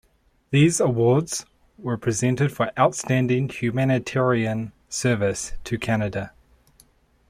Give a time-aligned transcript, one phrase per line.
[0.49, 1.45] These awards
[1.77, 6.33] were presented for outstanding humanitarian service to Canada.